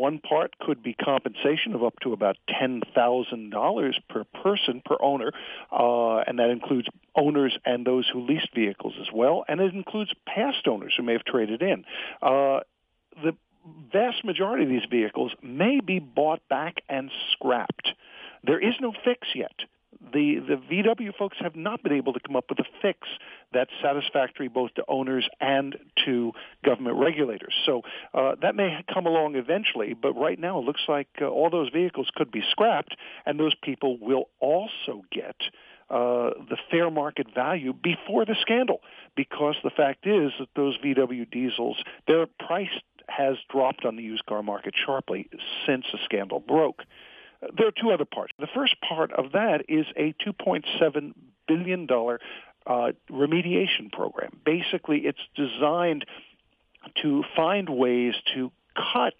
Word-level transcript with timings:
one 0.00 0.18
part 0.18 0.58
could 0.58 0.82
be 0.82 0.94
compensation 0.94 1.74
of 1.74 1.84
up 1.84 1.94
to 2.00 2.14
about 2.14 2.36
$10,000 2.48 3.92
per 4.08 4.24
person 4.42 4.82
per 4.82 4.96
owner, 4.98 5.30
uh, 5.70 6.20
and 6.26 6.38
that 6.38 6.48
includes 6.48 6.88
owners 7.14 7.56
and 7.66 7.86
those 7.86 8.08
who 8.10 8.26
leased 8.26 8.48
vehicles 8.54 8.94
as 8.98 9.08
well, 9.12 9.44
and 9.46 9.60
it 9.60 9.74
includes 9.74 10.10
past 10.26 10.66
owners 10.66 10.94
who 10.96 11.02
may 11.02 11.12
have 11.12 11.24
traded 11.24 11.60
in. 11.60 11.84
Uh, 12.22 12.60
the 13.22 13.36
vast 13.92 14.24
majority 14.24 14.64
of 14.64 14.70
these 14.70 14.88
vehicles 14.90 15.32
may 15.42 15.80
be 15.80 15.98
bought 15.98 16.40
back 16.48 16.82
and 16.88 17.10
scrapped. 17.32 17.88
There 18.42 18.58
is 18.58 18.74
no 18.80 18.94
fix 19.04 19.28
yet 19.34 19.52
the 20.12 20.36
the 20.38 20.56
VW 20.56 21.14
folks 21.16 21.36
have 21.40 21.54
not 21.54 21.82
been 21.82 21.92
able 21.92 22.12
to 22.12 22.20
come 22.20 22.36
up 22.36 22.44
with 22.48 22.58
a 22.58 22.64
fix 22.80 23.06
that's 23.52 23.70
satisfactory 23.82 24.48
both 24.48 24.72
to 24.74 24.84
owners 24.88 25.28
and 25.40 25.76
to 26.04 26.32
government 26.64 26.96
regulators. 26.96 27.54
So 27.66 27.82
uh, 28.14 28.36
that 28.42 28.54
may 28.54 28.82
come 28.92 29.06
along 29.06 29.36
eventually, 29.36 29.94
but 29.94 30.14
right 30.14 30.38
now 30.38 30.58
it 30.58 30.64
looks 30.64 30.82
like 30.88 31.08
uh, 31.20 31.26
all 31.26 31.50
those 31.50 31.70
vehicles 31.70 32.08
could 32.14 32.30
be 32.30 32.42
scrapped, 32.50 32.96
and 33.26 33.38
those 33.38 33.54
people 33.62 33.98
will 34.00 34.28
also 34.40 35.02
get. 35.12 35.36
Uh, 35.90 36.30
the 36.48 36.56
fair 36.70 36.88
market 36.88 37.26
value 37.34 37.72
before 37.72 38.24
the 38.24 38.36
scandal, 38.42 38.80
because 39.16 39.56
the 39.64 39.70
fact 39.70 40.06
is 40.06 40.30
that 40.38 40.46
those 40.54 40.78
VW 40.78 41.28
diesels, 41.28 41.82
their 42.06 42.26
price 42.26 42.68
has 43.08 43.36
dropped 43.50 43.84
on 43.84 43.96
the 43.96 44.02
used 44.02 44.24
car 44.26 44.40
market 44.40 44.72
sharply 44.86 45.28
since 45.66 45.84
the 45.92 45.98
scandal 46.04 46.38
broke. 46.38 46.82
There 47.56 47.66
are 47.66 47.72
two 47.72 47.90
other 47.90 48.04
parts. 48.04 48.32
The 48.38 48.48
first 48.54 48.76
part 48.86 49.12
of 49.12 49.32
that 49.32 49.64
is 49.68 49.86
a 49.96 50.14
$2.7 50.26 51.12
billion 51.48 51.88
uh, 51.90 52.92
remediation 53.10 53.90
program. 53.92 54.38
Basically, 54.44 54.98
it's 55.06 55.20
designed 55.34 56.04
to 57.02 57.24
find 57.34 57.68
ways 57.68 58.14
to 58.34 58.52
cut 58.92 59.14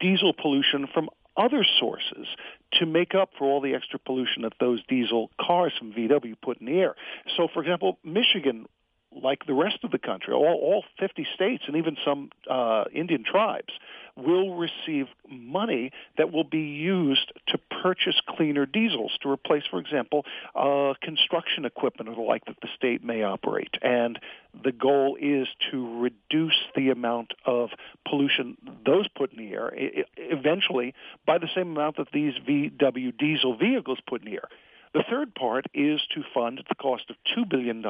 diesel 0.00 0.32
pollution 0.32 0.86
from 0.92 1.08
other 1.36 1.64
sources 1.78 2.26
to 2.74 2.86
make 2.86 3.14
up 3.14 3.30
for 3.38 3.44
all 3.44 3.60
the 3.60 3.74
extra 3.74 3.98
pollution 3.98 4.42
that 4.42 4.52
those 4.60 4.80
diesel 4.86 5.30
cars 5.40 5.72
from 5.78 5.92
VW 5.92 6.34
put 6.42 6.60
in 6.60 6.66
the 6.66 6.78
air. 6.78 6.94
So, 7.36 7.48
for 7.52 7.62
example, 7.62 7.98
Michigan 8.04 8.66
like 9.14 9.46
the 9.46 9.54
rest 9.54 9.78
of 9.84 9.90
the 9.90 9.98
country, 9.98 10.32
all, 10.32 10.58
all 10.62 10.84
50 10.98 11.26
states 11.34 11.64
and 11.66 11.76
even 11.76 11.96
some 12.04 12.30
uh, 12.48 12.84
Indian 12.94 13.24
tribes, 13.24 13.72
will 14.16 14.54
receive 14.54 15.06
money 15.28 15.90
that 16.18 16.32
will 16.32 16.44
be 16.44 16.60
used 16.60 17.32
to 17.48 17.58
purchase 17.82 18.20
cleaner 18.28 18.66
diesels 18.66 19.12
to 19.22 19.30
replace, 19.30 19.64
for 19.70 19.78
example, 19.78 20.24
uh, 20.54 20.94
construction 21.02 21.64
equipment 21.64 22.08
or 22.08 22.14
the 22.14 22.20
like 22.20 22.44
that 22.44 22.56
the 22.60 22.68
state 22.76 23.02
may 23.02 23.22
operate. 23.22 23.74
And 23.80 24.18
the 24.64 24.72
goal 24.72 25.16
is 25.20 25.48
to 25.70 26.00
reduce 26.00 26.60
the 26.76 26.90
amount 26.90 27.32
of 27.46 27.70
pollution 28.08 28.56
those 28.84 29.08
put 29.08 29.32
in 29.32 29.38
the 29.38 29.52
air, 29.54 29.72
eventually 30.16 30.94
by 31.26 31.38
the 31.38 31.48
same 31.54 31.70
amount 31.70 31.96
that 31.96 32.08
these 32.12 32.34
VW 32.46 33.16
diesel 33.16 33.56
vehicles 33.56 33.98
put 34.06 34.22
in 34.22 34.30
the 34.30 34.36
air. 34.36 34.48
The 34.94 35.04
third 35.08 35.34
part 35.34 35.66
is 35.72 36.00
to 36.14 36.22
fund, 36.34 36.58
at 36.58 36.68
the 36.68 36.74
cost 36.74 37.04
of 37.08 37.16
$2 37.36 37.48
billion, 37.48 37.82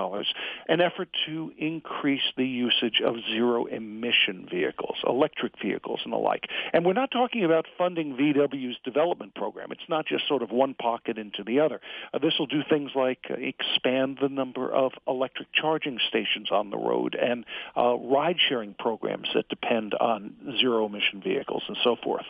an 0.69 0.81
effort 0.81 1.09
to 1.27 1.53
increase 1.59 2.23
the 2.37 2.47
usage 2.47 3.01
of 3.05 3.17
zero 3.29 3.67
emission 3.67 4.47
vehicles, 4.49 4.97
electric 5.07 5.61
vehicles, 5.61 6.01
and 6.05 6.13
the 6.13 6.17
like. 6.17 6.45
And 6.73 6.85
we're 6.85 6.93
not 6.93 7.11
talking 7.11 7.45
about 7.45 7.67
funding 7.77 8.17
VW's 8.17 8.77
development 8.85 9.35
program. 9.35 9.73
It's 9.73 9.89
not 9.89 10.07
just 10.07 10.29
sort 10.29 10.43
of 10.43 10.51
one 10.51 10.75
pocket 10.75 11.19
into 11.19 11.43
the 11.43 11.61
other. 11.61 11.81
Uh, 12.15 12.19
this 12.19 12.35
will 12.39 12.47
do 12.47 12.63
things 12.69 12.93
like 12.95 13.27
uh, 13.29 13.35
expand 13.35 14.19
the 14.23 14.29
number 14.29 14.73
of 14.73 14.93
electric 15.09 15.49
charging 15.53 15.99
stations 16.09 16.51
on 16.53 16.71
the 16.71 16.79
road 16.79 17.17
and 17.21 17.45
uh, 17.77 17.95
ride 17.95 18.37
sharing 18.49 18.75
programs 18.75 19.29
that 19.35 19.49
depend 19.49 19.95
on 19.95 20.35
zero 20.61 20.87
emission 20.87 21.21
vehicles 21.21 21.65
and 21.67 21.77
so 21.83 21.97
forth. 22.03 22.27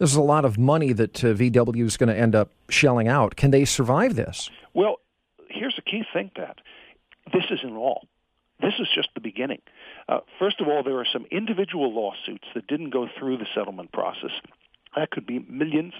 There's 0.00 0.14
a 0.14 0.22
lot 0.22 0.46
of 0.46 0.56
money 0.56 0.94
that 0.94 1.22
uh, 1.22 1.34
VW 1.34 1.84
is 1.84 1.98
going 1.98 2.08
to 2.08 2.18
end 2.18 2.34
up 2.34 2.50
shelling 2.70 3.06
out. 3.06 3.36
Can 3.36 3.50
they 3.50 3.66
survive 3.66 4.16
this? 4.16 4.48
Well, 4.72 4.96
here's 5.50 5.74
a 5.76 5.82
key 5.82 6.04
thing, 6.10 6.30
Pat. 6.34 6.56
This 7.34 7.44
isn't 7.50 7.76
all. 7.76 8.08
This 8.62 8.72
is 8.80 8.88
just 8.94 9.10
the 9.14 9.20
beginning. 9.20 9.60
Uh, 10.08 10.20
first 10.38 10.58
of 10.62 10.68
all, 10.68 10.82
there 10.82 10.96
are 10.96 11.06
some 11.12 11.26
individual 11.30 11.92
lawsuits 11.92 12.46
that 12.54 12.66
didn't 12.66 12.90
go 12.90 13.08
through 13.18 13.36
the 13.36 13.46
settlement 13.54 13.92
process. 13.92 14.30
That 14.96 15.10
could 15.10 15.26
be 15.26 15.38
millions, 15.38 15.92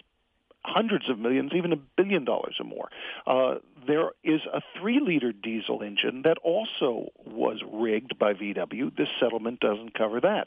hundreds 0.64 1.10
of 1.10 1.18
millions, 1.18 1.52
even 1.54 1.70
a 1.74 1.76
billion 1.76 2.24
dollars 2.24 2.56
or 2.58 2.64
more. 2.64 2.88
Uh, 3.26 3.58
there 3.86 4.12
is 4.24 4.40
a 4.50 4.62
three-liter 4.80 5.32
diesel 5.32 5.82
engine 5.82 6.22
that 6.24 6.38
also 6.42 7.08
was 7.26 7.60
rigged 7.70 8.18
by 8.18 8.32
VW. 8.32 8.96
This 8.96 9.08
settlement 9.20 9.60
doesn't 9.60 9.92
cover 9.92 10.22
that. 10.22 10.46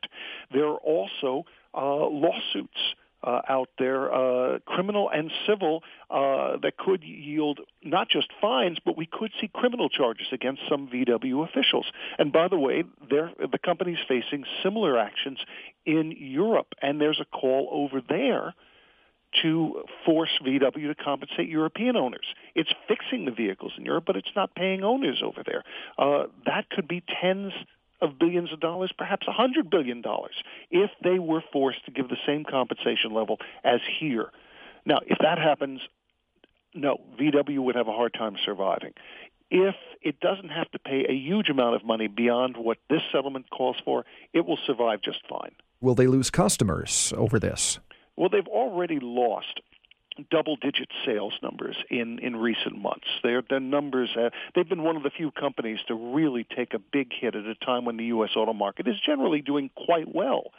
There 0.52 0.66
are 0.66 0.78
also 0.78 1.46
uh, 1.76 2.08
lawsuits 2.08 2.96
uh, 3.24 3.42
out 3.48 3.70
there, 3.80 4.14
uh, 4.14 4.60
criminal 4.66 5.10
and 5.10 5.32
civil, 5.48 5.84
uh, 6.10 6.58
that 6.62 6.74
could 6.78 7.04
yield 7.04 7.60
not 7.84 8.10
just 8.10 8.28
fines, 8.42 8.78
but 8.84 8.98
we 8.98 9.06
could 9.06 9.32
see 9.40 9.50
criminal 9.54 9.90
charges 9.90 10.28
against 10.32 10.62
some 10.70 10.88
VW 10.88 11.48
officials. 11.48 11.86
And 12.18 12.32
by 12.32 12.48
the 12.48 12.58
way, 12.58 12.84
the 13.10 13.60
company's 13.64 14.00
facing 14.08 14.44
similar 14.62 14.98
actions 14.98 15.40
in 15.86 16.14
Europe, 16.18 16.74
and 16.82 17.00
there's 17.00 17.20
a 17.20 17.26
call 17.26 17.70
over 17.72 18.02
there 18.08 18.54
to 19.42 19.84
force 20.06 20.30
VW 20.46 20.96
to 20.96 21.04
compensate 21.04 21.50
European 21.50 21.96
owners. 21.96 22.26
It's 22.56 22.72
fixing 22.88 23.26
the 23.26 23.32
vehicles 23.32 23.74
in 23.78 23.86
Europe, 23.86 24.04
but 24.06 24.16
it's 24.16 24.32
not 24.36 24.54
paying 24.54 24.84
owners 24.84 25.24
over 25.24 25.44
there. 25.44 25.64
Uh, 25.98 26.28
that 26.46 26.70
could 26.70 26.88
be 26.88 27.02
tens 27.22 27.54
of 28.04 28.20
billions 28.20 28.52
of 28.52 28.60
dollars, 28.60 28.92
perhaps 28.96 29.26
a 29.28 29.32
$100 29.32 29.70
billion, 29.72 30.04
if 30.70 30.92
they 31.04 31.18
were 31.18 31.42
forced 31.52 31.84
to 31.86 31.92
give 31.92 32.10
the 32.10 32.18
same 32.28 32.44
compensation 32.44 33.14
level 33.14 33.40
as 33.64 33.80
here. 34.00 34.30
Now, 34.86 35.00
if 35.08 35.18
that 35.20 35.40
happens, 35.40 35.80
no, 36.76 36.98
VW 37.20 37.60
would 37.60 37.76
have 37.76 37.88
a 37.88 37.94
hard 37.94 38.14
time 38.14 38.36
surviving. 38.44 38.94
If 39.50 39.76
it 40.02 40.20
doesn't 40.20 40.50
have 40.50 40.70
to 40.72 40.80
pay 40.80 41.06
a 41.08 41.14
huge 41.14 41.50
amount 41.50 41.76
of 41.76 41.86
money 41.86 42.08
beyond 42.08 42.58
what 42.58 42.78
this 42.90 43.02
settlement 43.12 43.50
calls 43.50 43.78
for, 43.86 44.06
it 44.34 44.46
will 44.46 44.60
survive 44.66 45.02
just 45.02 45.20
fine. 45.30 45.52
Will 45.80 45.96
they 45.96 46.08
lose 46.08 46.30
customers 46.30 47.14
over 47.16 47.40
this? 47.40 47.80
Well, 48.16 48.30
they've 48.30 48.48
already 48.48 49.00
lost 49.00 49.62
double 50.30 50.56
digit 50.56 50.90
sales 51.06 51.34
numbers 51.42 51.76
in, 51.90 52.20
in 52.20 52.36
recent 52.36 52.78
months. 52.78 53.08
Their, 53.24 53.42
their 53.42 53.60
numbers, 53.60 54.10
uh, 54.18 54.30
they've 54.56 54.68
been 54.68 54.84
one 54.84 54.96
of 54.96 55.04
the 55.04 55.10
few 55.10 55.32
companies 55.32 55.80
to 55.88 55.96
really 55.96 56.46
take 56.56 56.74
a 56.74 56.80
big 56.80 57.12
hit 57.14 57.36
at 57.36 57.46
a 57.46 57.56
time 57.56 57.86
when 57.86 57.98
the 57.98 58.06
U.S. 58.06 58.32
auto 58.36 58.54
market 58.54 58.88
is 58.88 58.96
generally 59.06 59.42
doing 59.42 59.70
quite 59.76 60.14
well. 60.14 60.52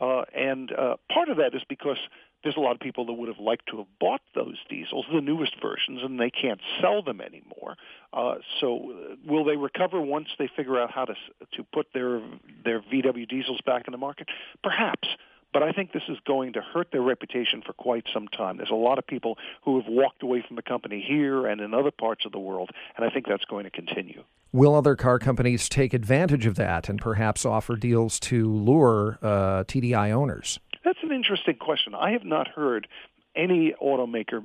Uh, 0.00 0.22
and 0.34 0.72
uh, 0.72 0.96
part 1.12 1.28
of 1.28 1.38
that 1.38 1.54
is 1.54 1.62
because 1.68 1.98
there's 2.42 2.56
a 2.56 2.60
lot 2.60 2.72
of 2.72 2.80
people 2.80 3.06
that 3.06 3.12
would 3.12 3.28
have 3.28 3.38
liked 3.38 3.68
to 3.68 3.78
have 3.78 3.86
bought 4.00 4.20
those 4.34 4.56
diesels, 4.68 5.06
the 5.12 5.20
newest 5.20 5.54
versions, 5.60 6.00
and 6.02 6.18
they 6.18 6.30
can't 6.30 6.60
sell 6.80 7.02
them 7.02 7.20
anymore. 7.20 7.76
Uh, 8.12 8.36
so, 8.60 8.92
uh, 8.92 9.14
will 9.26 9.44
they 9.44 9.56
recover 9.56 10.00
once 10.00 10.28
they 10.38 10.48
figure 10.56 10.80
out 10.80 10.90
how 10.90 11.04
to 11.04 11.14
to 11.56 11.62
put 11.72 11.86
their 11.94 12.20
their 12.64 12.80
VW 12.80 13.28
diesels 13.28 13.60
back 13.64 13.84
in 13.86 13.92
the 13.92 13.98
market? 13.98 14.28
Perhaps. 14.62 15.08
But 15.52 15.62
I 15.62 15.72
think 15.72 15.92
this 15.92 16.02
is 16.08 16.18
going 16.26 16.54
to 16.54 16.60
hurt 16.62 16.92
their 16.92 17.02
reputation 17.02 17.62
for 17.64 17.72
quite 17.74 18.06
some 18.12 18.28
time. 18.28 18.56
There's 18.56 18.70
a 18.70 18.74
lot 18.74 18.98
of 18.98 19.06
people 19.06 19.38
who 19.64 19.80
have 19.80 19.88
walked 19.88 20.22
away 20.22 20.44
from 20.46 20.56
the 20.56 20.62
company 20.62 21.04
here 21.06 21.46
and 21.46 21.60
in 21.60 21.74
other 21.74 21.90
parts 21.90 22.24
of 22.24 22.32
the 22.32 22.38
world, 22.38 22.70
and 22.96 23.04
I 23.04 23.10
think 23.10 23.26
that's 23.26 23.44
going 23.44 23.64
to 23.64 23.70
continue. 23.70 24.24
Will 24.52 24.74
other 24.74 24.96
car 24.96 25.18
companies 25.18 25.68
take 25.68 25.94
advantage 25.94 26.46
of 26.46 26.56
that 26.56 26.88
and 26.88 27.00
perhaps 27.00 27.44
offer 27.44 27.76
deals 27.76 28.20
to 28.20 28.52
lure 28.52 29.18
uh, 29.22 29.64
TDI 29.64 30.10
owners? 30.10 30.58
That's 30.84 30.98
an 31.02 31.12
interesting 31.12 31.56
question. 31.56 31.94
I 31.94 32.10
have 32.10 32.24
not 32.24 32.48
heard 32.48 32.88
any 33.34 33.74
automaker 33.80 34.44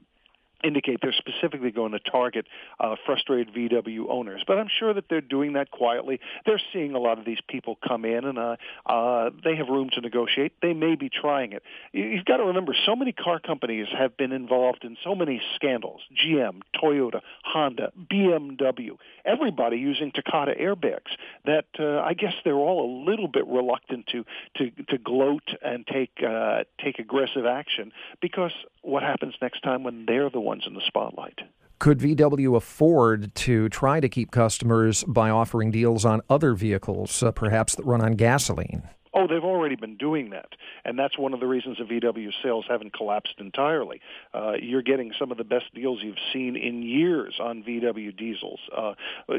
indicate 0.64 1.00
they're 1.02 1.14
specifically 1.14 1.72
going 1.72 1.92
to 1.92 2.00
target 2.00 2.46
uh, 2.80 2.96
frustrated 3.06 3.54
VW 3.54 4.10
owners. 4.10 4.44
But 4.46 4.58
I'm 4.58 4.70
sure 4.80 4.94
that 4.94 5.06
they're 5.10 5.22
doing 5.22 5.54
that 5.54 5.72
quietly. 5.72 6.20
They're 6.46 6.62
seeing 6.74 6.94
a 6.94 7.00
lot 7.00 7.20
of 7.20 7.26
these 7.26 7.40
people 7.48 7.78
come 7.88 8.06
in, 8.06 8.26
and 8.26 8.38
uh, 8.38 8.56
uh, 8.86 9.30
they 9.44 9.56
have 9.56 9.68
room 9.68 9.90
to 9.94 10.02
negotiate. 10.02 10.54
They 10.62 10.74
may 10.74 10.96
be 10.96 11.10
trying 11.10 11.54
it. 11.54 11.64
You've 11.92 12.26
got 12.26 12.38
to 12.38 12.46
remember, 12.46 12.76
so 12.86 12.96
many 12.96 13.12
car 13.12 13.40
companies 13.40 13.88
have 13.98 14.18
been 14.18 14.32
involved 14.32 14.84
in 14.84 14.98
so 15.04 15.16
many 15.16 15.42
scandals: 15.56 16.02
GM, 16.16 16.62
Toyota, 16.82 17.22
Honda, 17.44 17.92
BMW. 18.12 18.98
Everybody 19.26 19.78
using 19.78 20.12
Takata 20.12 20.54
airbags. 20.60 21.12
That 21.46 21.66
uh, 21.80 22.00
I 22.00 22.14
guess 22.14 22.34
they're 22.44 22.56
all 22.56 22.86
a 22.86 23.10
little 23.10 23.28
bit 23.28 23.46
reluctant 23.48 24.08
to 24.08 24.26
to 24.58 24.72
to 24.90 24.98
gloat 24.98 25.44
and 25.62 25.86
take 25.86 26.12
uh, 26.26 26.64
take 26.84 27.00
aggressive 27.00 27.46
action 27.46 27.92
because 28.22 28.52
what 28.82 29.04
happens 29.04 29.36
next 29.42 29.62
time 29.62 29.84
when 29.84 30.06
they're 30.06 30.30
the 30.30 30.40
ones 30.48 30.64
in 30.66 30.74
the 30.74 30.82
spotlight. 30.88 31.40
Could 31.80 32.00
VW 32.00 32.56
afford 32.56 33.36
to 33.36 33.70
try 33.70 34.00
to 34.00 34.10
keep 34.10 34.32
customers 34.32 35.04
by 35.04 35.30
offering 35.30 35.70
deals 35.70 36.06
on 36.06 36.22
other 36.28 36.56
vehicles, 36.56 37.22
uh, 37.22 37.32
perhaps 37.32 37.76
that 37.76 37.86
run 37.86 38.02
on 38.02 38.14
gasoline? 38.14 38.90
Oh, 39.14 39.26
they've 39.26 39.44
already 39.44 39.76
been 39.76 39.98
doing 39.98 40.30
that, 40.32 40.50
and 40.86 40.98
that's 40.98 41.18
one 41.18 41.34
of 41.34 41.40
the 41.40 41.48
reasons 41.48 41.78
the 41.78 41.86
VW 41.86 42.30
sales 42.44 42.66
haven't 42.70 42.94
collapsed 42.94 43.36
entirely. 43.40 44.00
Uh, 44.32 44.54
you're 44.62 44.84
getting 44.84 45.12
some 45.18 45.32
of 45.32 45.38
the 45.38 45.44
best 45.44 45.74
deals 45.74 46.00
you've 46.04 46.16
seen 46.32 46.56
in 46.56 46.84
years 46.84 47.36
on 47.40 47.64
VW 47.64 48.16
diesels 48.16 48.60
uh, 48.76 48.94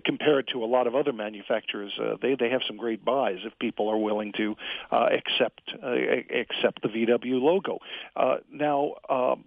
compared 0.05 0.49
to 0.53 0.65
a 0.65 0.67
lot 0.67 0.89
of 0.89 0.97
other 0.97 1.13
manufacturers. 1.13 1.93
Uh, 2.01 2.17
they 2.21 2.35
they 2.35 2.51
have 2.51 2.63
some 2.67 2.77
great 2.77 3.05
buys 3.05 3.39
if 3.45 3.57
people 3.61 3.89
are 3.89 3.99
willing 3.99 4.33
to 4.37 4.57
uh, 4.91 5.09
accept 5.13 5.63
uh, 5.81 5.91
accept 5.91 6.83
the 6.83 6.89
VW 6.89 7.41
logo. 7.41 7.79
Uh, 8.17 8.39
now. 8.51 8.95
Um, 9.09 9.45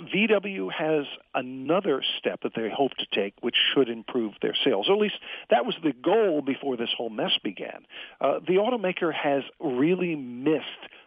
VW 0.00 0.72
has 0.72 1.06
another 1.34 2.02
step 2.18 2.40
that 2.42 2.52
they 2.54 2.70
hope 2.70 2.92
to 2.96 3.06
take, 3.12 3.34
which 3.40 3.56
should 3.74 3.88
improve 3.88 4.32
their 4.40 4.54
sales. 4.64 4.88
Or 4.88 4.94
at 4.94 5.00
least 5.00 5.16
that 5.50 5.66
was 5.66 5.74
the 5.82 5.92
goal 5.92 6.42
before 6.42 6.76
this 6.76 6.90
whole 6.96 7.10
mess 7.10 7.32
began. 7.42 7.84
Uh, 8.20 8.40
the 8.46 8.54
automaker 8.54 9.12
has 9.12 9.42
really 9.60 10.16
missed 10.16 10.64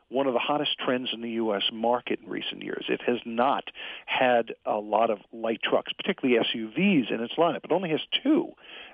one 0.10 0.28
of 0.28 0.34
the 0.34 0.40
hottest 0.40 0.78
trends 0.78 1.10
in 1.13 1.22
the 1.22 1.31
U.S. 1.31 1.63
market 1.74 2.19
in 2.24 2.30
recent 2.30 2.63
years. 2.63 2.86
It 2.90 3.02
has 3.07 3.18
not 3.25 3.63
had 4.06 4.54
a 4.66 4.75
lot 4.75 5.10
of 5.10 5.19
light 5.34 5.62
trucks, 5.63 5.92
particularly 5.94 6.40
SUVs, 6.40 7.12
in 7.12 7.22
its 7.22 7.34
lineup. 7.36 7.66
It 7.66 7.72
only 7.72 7.90
has 7.90 8.02
two, 8.24 8.50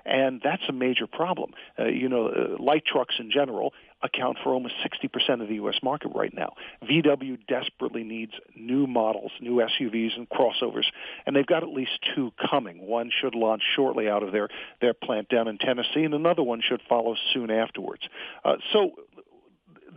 and 0.06 0.40
that's 0.42 0.62
a 0.68 0.72
major 0.72 1.06
problem. 1.06 1.52
Uh, 1.78 1.84
you 1.84 2.08
know, 2.08 2.28
uh, 2.28 2.62
light 2.62 2.84
trucks 2.86 3.16
in 3.18 3.30
general 3.30 3.74
account 4.02 4.38
for 4.42 4.52
almost 4.54 4.74
60% 4.82 5.42
of 5.42 5.48
the 5.48 5.56
U.S. 5.56 5.76
market 5.82 6.10
right 6.14 6.32
now. 6.34 6.54
VW 6.82 7.38
desperately 7.46 8.02
needs 8.02 8.32
new 8.56 8.86
models, 8.86 9.30
new 9.40 9.56
SUVs 9.56 10.16
and 10.16 10.28
crossovers, 10.28 10.86
and 11.26 11.36
they've 11.36 11.46
got 11.46 11.62
at 11.62 11.68
least 11.68 11.92
two 12.16 12.32
coming. 12.50 12.86
One 12.86 13.10
should 13.20 13.34
launch 13.34 13.62
shortly 13.76 14.08
out 14.08 14.22
of 14.22 14.32
their, 14.32 14.48
their 14.80 14.94
plant 14.94 15.28
down 15.28 15.46
in 15.46 15.58
Tennessee, 15.58 16.04
and 16.04 16.14
another 16.14 16.42
one 16.42 16.62
should 16.66 16.80
follow 16.88 17.14
soon 17.32 17.50
afterwards. 17.50 18.02
Uh, 18.44 18.56
so 18.72 18.92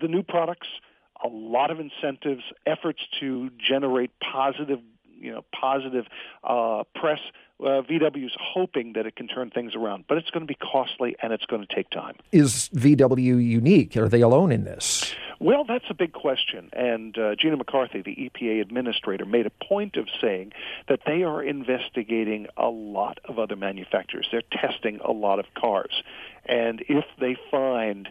the 0.01 0.09
new 0.09 0.21
products– 0.21 0.67
a 1.25 1.27
lot 1.27 1.71
of 1.71 1.79
incentives, 1.79 2.43
efforts 2.65 2.99
to 3.19 3.49
generate 3.57 4.11
positive, 4.19 4.79
you 5.17 5.31
know, 5.31 5.43
positive 5.59 6.05
uh, 6.43 6.83
press. 6.93 7.19
Uh, 7.59 7.81
VW 7.81 8.25
is 8.25 8.35
hoping 8.39 8.93
that 8.93 9.05
it 9.05 9.15
can 9.15 9.27
turn 9.27 9.49
things 9.49 9.75
around, 9.75 10.03
but 10.09 10.17
it's 10.17 10.29
going 10.29 10.45
to 10.45 10.47
be 10.47 10.55
costly 10.55 11.15
and 11.21 11.31
it's 11.31 11.45
going 11.45 11.65
to 11.65 11.73
take 11.73 11.89
time. 11.89 12.15
Is 12.31 12.69
VW 12.75 13.43
unique? 13.43 13.95
Are 13.95 14.09
they 14.09 14.21
alone 14.21 14.51
in 14.51 14.65
this? 14.65 15.15
Well, 15.39 15.65
that's 15.65 15.85
a 15.89 15.93
big 15.93 16.13
question. 16.13 16.69
And 16.73 17.17
uh, 17.17 17.35
Gina 17.35 17.57
McCarthy, 17.57 18.01
the 18.01 18.15
EPA 18.15 18.61
administrator, 18.61 19.25
made 19.25 19.45
a 19.45 19.65
point 19.65 19.97
of 19.97 20.07
saying 20.21 20.53
that 20.87 21.01
they 21.05 21.23
are 21.23 21.43
investigating 21.43 22.47
a 22.57 22.67
lot 22.67 23.19
of 23.25 23.37
other 23.37 23.55
manufacturers. 23.55 24.27
They're 24.31 24.41
testing 24.51 24.99
a 25.03 25.11
lot 25.11 25.39
of 25.39 25.45
cars. 25.53 26.03
And 26.45 26.83
if 26.87 27.05
they 27.19 27.35
find 27.51 28.09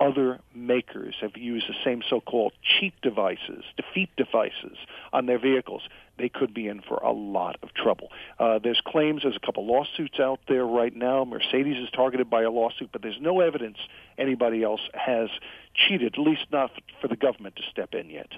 other 0.00 0.40
makers 0.54 1.14
have 1.20 1.36
used 1.36 1.68
the 1.68 1.74
same 1.84 2.02
so-called 2.08 2.52
cheat 2.62 2.94
devices, 3.02 3.64
defeat 3.76 4.10
devices 4.16 4.76
on 5.12 5.26
their 5.26 5.38
vehicles, 5.38 5.82
they 6.18 6.28
could 6.28 6.54
be 6.54 6.66
in 6.68 6.80
for 6.80 6.96
a 6.96 7.12
lot 7.12 7.56
of 7.62 7.74
trouble. 7.74 8.08
Uh, 8.38 8.58
there's 8.62 8.80
claims, 8.86 9.22
there's 9.22 9.36
a 9.36 9.46
couple 9.46 9.66
lawsuits 9.66 10.18
out 10.18 10.40
there 10.48 10.64
right 10.64 10.94
now. 10.94 11.24
Mercedes 11.24 11.76
is 11.82 11.90
targeted 11.90 12.30
by 12.30 12.42
a 12.42 12.50
lawsuit, 12.50 12.90
but 12.92 13.02
there's 13.02 13.20
no 13.20 13.40
evidence 13.40 13.78
anybody 14.16 14.62
else 14.62 14.80
has 14.94 15.28
cheated, 15.74 16.14
at 16.14 16.18
least 16.18 16.46
not 16.50 16.70
for 17.00 17.08
the 17.08 17.16
government 17.16 17.56
to 17.56 17.62
step 17.70 17.94
in 17.94 18.08
yet. 18.08 18.32